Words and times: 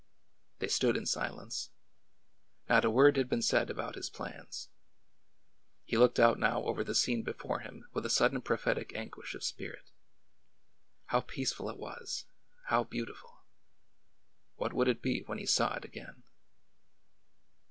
They 0.57 0.67
stood 0.67 0.97
in 0.97 1.05
silence. 1.05 1.69
Not 2.67 2.83
a 2.83 2.89
word 2.89 3.17
had 3.17 3.29
been 3.29 3.43
said 3.43 3.69
about 3.69 3.93
his 3.93 4.09
plans. 4.09 4.69
He 5.85 5.95
looked 5.95 6.19
out 6.19 6.39
now 6.39 6.63
over 6.63 6.83
the 6.83 6.95
scene 6.95 7.21
before 7.21 7.59
him 7.59 7.87
with 7.93 8.03
a 8.07 8.09
sudden 8.09 8.41
prophetic 8.41 8.93
anguish 8.95 9.35
of 9.35 9.43
spirit. 9.43 9.91
How 11.05 11.19
peaceful 11.21 11.69
it 11.69 11.77
was! 11.77 12.25
how 12.63 12.83
beautiful! 12.85 13.43
What 14.55 14.73
would 14.73 14.87
it 14.87 15.03
be 15.03 15.19
when 15.27 15.37
he 15.37 15.45
saw 15.45 15.75
it 15.75 15.85
again 15.85 16.23